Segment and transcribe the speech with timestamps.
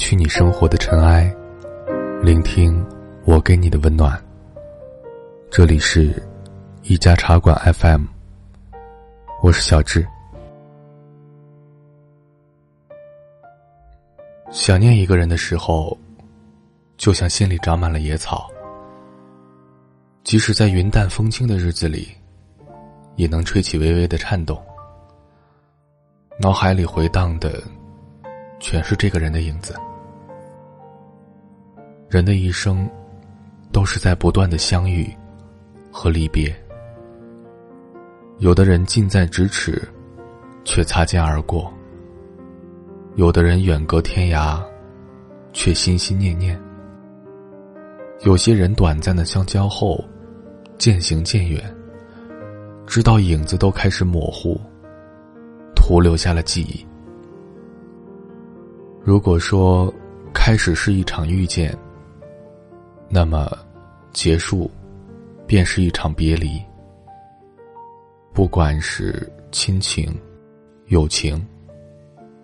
[0.00, 1.30] 去你生活的尘埃，
[2.22, 2.84] 聆听
[3.26, 4.18] 我给你的温暖。
[5.50, 6.10] 这里是
[6.84, 8.06] 一家茶馆 FM，
[9.42, 10.04] 我是小智。
[14.50, 15.96] 想念一个人的时候，
[16.96, 18.50] 就像心里长满了野草，
[20.24, 22.08] 即使在云淡风轻的日子里，
[23.16, 24.58] 也能吹起微微的颤动。
[26.40, 27.62] 脑海里回荡的。
[28.62, 29.74] 全是这个人的影子。
[32.10, 32.90] 人的一生，
[33.70, 35.08] 都是在不断的相遇
[35.92, 36.52] 和离别。
[38.38, 39.80] 有的人近在咫尺，
[40.64, 41.72] 却擦肩而过；
[43.14, 44.60] 有的人远隔天涯，
[45.52, 46.60] 却心心念念。
[48.22, 50.04] 有些人短暂的相交后，
[50.78, 51.62] 渐行渐远，
[52.88, 54.60] 直到影子都开始模糊，
[55.76, 56.84] 徒留下了记忆。
[59.00, 59.94] 如果说
[60.34, 61.72] 开始是一场遇见，
[63.12, 63.50] 那么
[64.12, 64.70] 结束
[65.44, 66.62] 便是一场别离。
[68.32, 70.16] 不管是亲情、
[70.86, 71.44] 友情，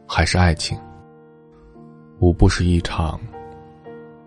[0.09, 0.77] 还是爱情，
[2.19, 3.21] 无不是一场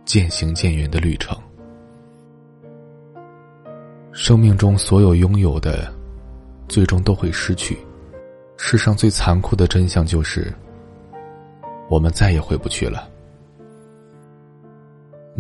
[0.05, 1.37] 渐行渐远的旅程。
[4.13, 5.93] 生命中所有拥有的，
[6.69, 7.77] 最终都会失去。
[8.55, 10.53] 世上最残酷的真相就是。
[11.89, 13.08] 我们再也回不去了。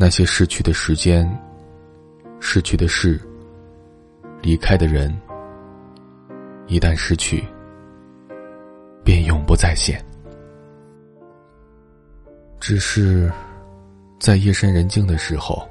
[0.01, 1.29] 那些逝去的时间、
[2.39, 3.19] 逝去的事、
[4.41, 5.13] 离开的人，
[6.67, 7.43] 一旦失去，
[9.03, 10.01] 便永不再现。
[12.61, 13.29] 只是
[14.21, 15.67] 在夜深人静的时候，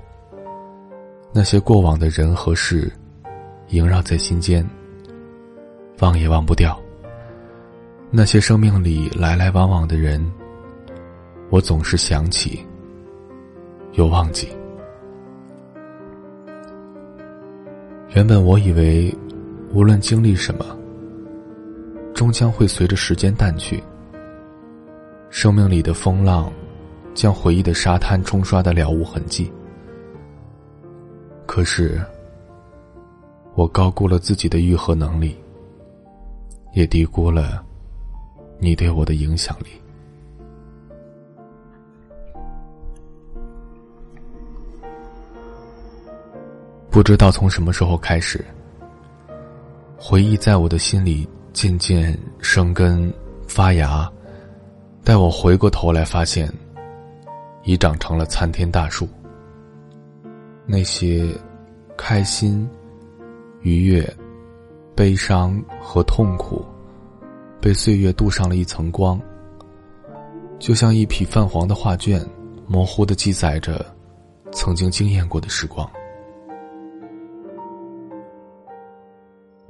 [1.32, 2.92] 那些过往的人和事，
[3.68, 4.62] 萦绕在心间，
[6.00, 6.78] 忘也忘不掉。
[8.10, 10.22] 那些生命里来来往往的人。
[11.48, 12.62] 我总是想起，
[13.92, 14.48] 又忘记。
[18.14, 19.14] 原本我以为，
[19.72, 20.64] 无论经历什么，
[22.14, 23.82] 终将会随着时间淡去。
[25.30, 26.50] 生命里的风浪，
[27.14, 29.52] 将回忆的沙滩冲刷的了无痕迹。
[31.46, 32.00] 可是，
[33.54, 35.36] 我高估了自己的愈合能力，
[36.72, 37.62] 也低估了
[38.58, 39.66] 你对我的影响力。
[46.90, 48.44] 不知道从什么时候开始，
[49.96, 53.12] 回忆在我的心里渐渐生根
[53.46, 54.10] 发芽。
[55.04, 56.52] 待我回过头来，发现
[57.64, 59.08] 已长成了参天大树。
[60.66, 61.28] 那些
[61.96, 62.68] 开心、
[63.62, 64.16] 愉悦、
[64.94, 66.64] 悲伤和痛苦，
[67.60, 69.20] 被岁月镀上了一层光，
[70.58, 72.22] 就像一匹泛黄的画卷，
[72.66, 73.84] 模糊的记载着
[74.52, 75.88] 曾经惊艳过的时光。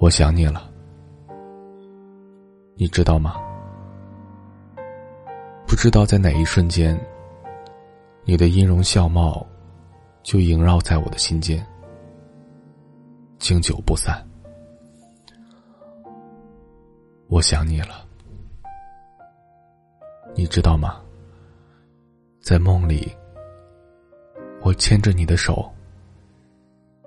[0.00, 0.70] 我想你了，
[2.76, 3.34] 你知道吗？
[5.66, 6.96] 不知道在哪一瞬间，
[8.22, 9.44] 你的音容笑貌
[10.22, 11.66] 就萦绕在我的心间，
[13.40, 14.24] 经久不散。
[17.26, 18.06] 我想你了，
[20.36, 21.00] 你知道吗？
[22.40, 23.12] 在梦里，
[24.62, 25.68] 我牵着你的手，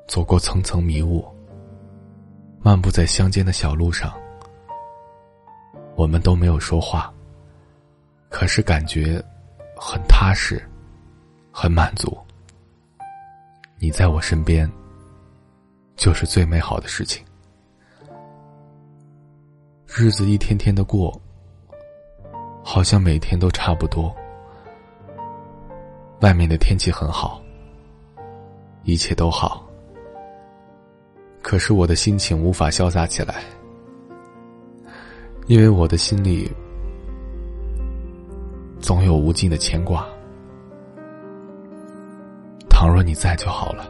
[0.10, 1.26] 走过层层迷雾。
[2.64, 4.14] 漫步在乡间的小路上，
[5.96, 7.12] 我们都没有说话，
[8.30, 9.20] 可是感觉
[9.76, 10.62] 很踏实，
[11.52, 12.16] 很满足。
[13.80, 14.72] 你在我身边，
[15.96, 17.26] 就是最美好的事情。
[19.88, 21.20] 日子一天天的过，
[22.64, 24.16] 好像每天都差不多。
[26.20, 27.42] 外面的天气很好，
[28.84, 29.68] 一切都好。
[31.52, 33.44] 可是我的心情无法潇洒起来，
[35.48, 36.50] 因为我的心里
[38.80, 40.08] 总有无尽的牵挂。
[42.70, 43.86] 倘若你在就好了。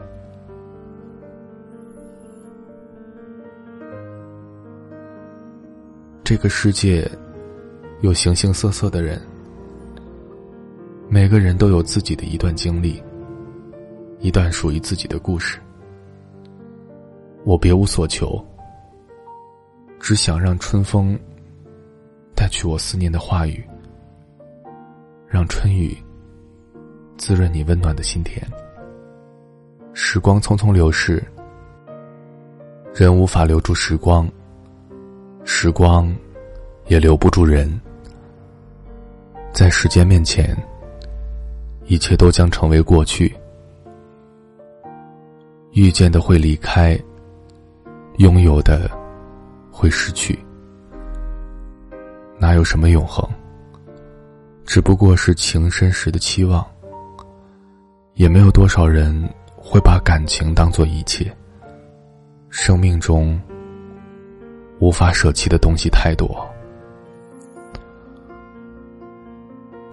[6.24, 7.08] 这个世界
[8.00, 9.22] 有形形色色的人，
[11.08, 13.00] 每个人都有自己的一段经历，
[14.18, 15.60] 一段属于自己的故事。
[17.44, 18.44] 我别无所求，
[20.00, 21.18] 只想让春风
[22.36, 23.64] 带去我思念的话语，
[25.28, 25.98] 让春雨
[27.18, 28.46] 滋润你温暖的心田。
[29.94, 31.22] 时光匆匆流逝，
[32.94, 34.30] 人无法留住时光，
[35.44, 36.16] 时光
[36.88, 37.80] 也留不住人。
[39.52, 40.56] 在时间面前，
[41.86, 43.36] 一切都将成为过去。
[45.74, 46.98] 遇见的会离开，
[48.18, 48.90] 拥有的
[49.72, 50.38] 会失去。
[52.38, 53.28] 哪有什么永恒？
[54.66, 56.66] 只不过是情深时的期望。
[58.16, 61.34] 也没有多少人会把感情当做一切。
[62.50, 63.40] 生命中
[64.80, 66.46] 无法舍弃的东西太多。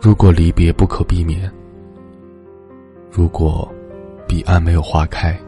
[0.00, 1.50] 如果离别不可避免，
[3.10, 3.66] 如果
[4.26, 5.38] 彼岸没有花开，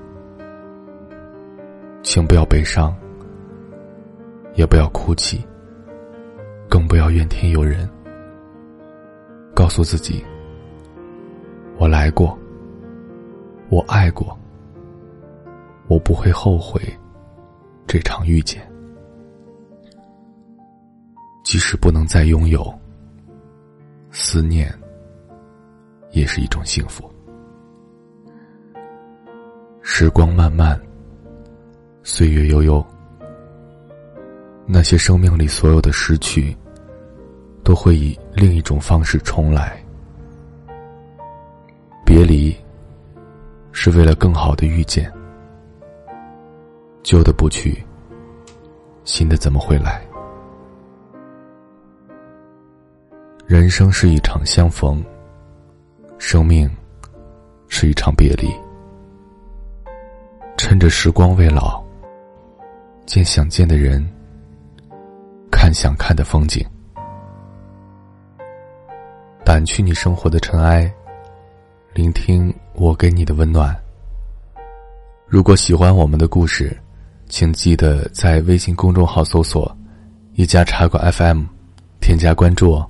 [2.02, 2.94] 请不要悲伤，
[4.55, 5.44] 也不要哭泣，
[6.69, 7.88] 更不要怨天尤人。
[9.55, 10.25] 告诉自己：
[11.76, 12.37] 我来过，
[13.69, 14.37] 我爱过，
[15.88, 16.81] 我不会后悔。
[17.87, 18.62] 这场遇见，
[21.44, 22.73] 即使不能再拥有，
[24.11, 24.73] 思念
[26.12, 27.11] 也是一种幸福。
[29.82, 30.81] 时光漫漫，
[32.02, 32.85] 岁月悠悠，
[34.67, 36.56] 那些生命里所有的失去，
[37.62, 39.82] 都会以另一种方式重来。
[42.05, 42.56] 别离，
[43.70, 45.12] 是为了更好的遇见。
[47.02, 47.85] 旧的不去，
[49.05, 50.02] 新的怎么会来？
[53.47, 55.05] 人生是一场相逢，
[56.19, 56.69] 生命
[57.69, 58.49] 是一场别离。
[60.56, 61.82] 趁着时光未老，
[63.11, 64.09] 见想见的人，
[65.51, 66.65] 看想看的风景，
[69.45, 70.89] 掸去你生活的尘埃，
[71.93, 73.77] 聆听我给你的温暖。
[75.27, 76.79] 如果喜欢我们的故事。
[77.29, 79.77] 请记得在微信公众号搜索
[80.35, 81.45] “一家茶馆 FM”，
[82.01, 82.89] 添加关注哦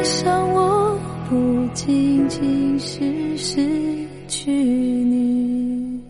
[0.00, 1.36] 我想，我不
[1.74, 3.60] 仅仅是失
[4.28, 6.00] 去你，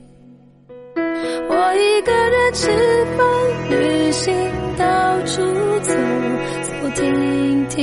[0.94, 2.68] 我一个人吃
[3.16, 3.26] 饭、
[3.68, 4.32] 旅行、
[4.78, 5.42] 到处
[5.80, 5.92] 走
[6.62, 7.82] 走停停。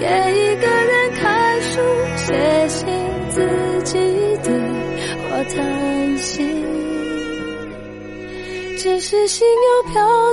[0.00, 1.82] 也一个人看书、
[2.16, 2.32] 写
[2.68, 2.88] 信，
[3.28, 3.98] 自己
[4.42, 4.50] 对
[5.28, 6.42] 话叹息，
[8.78, 10.32] 只是心又飘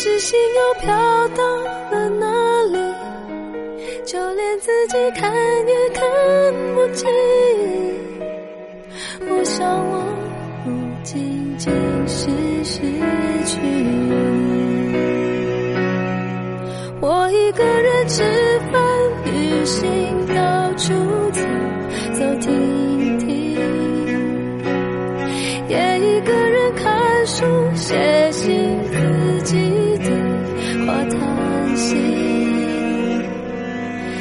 [0.00, 0.94] 是心又飘
[1.30, 1.42] 到
[1.90, 2.78] 了哪里，
[4.06, 5.28] 就连自己看
[5.66, 6.08] 也看
[6.72, 7.08] 不清。
[9.28, 10.04] 我想我
[10.64, 10.70] 不
[11.02, 11.72] 仅仅
[12.06, 12.30] 是
[12.62, 12.80] 失
[13.44, 13.58] 去，
[17.00, 18.22] 我一个人吃
[18.70, 18.80] 饭、
[19.24, 20.94] 旅行、到处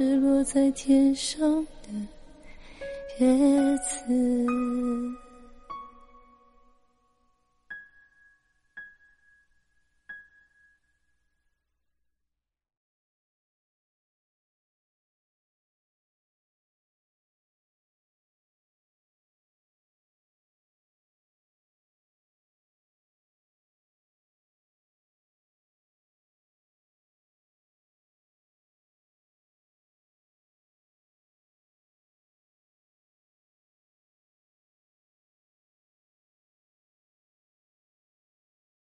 [0.00, 1.90] 是落在天上的
[3.18, 5.29] 叶子。